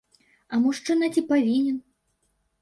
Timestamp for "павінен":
1.29-1.77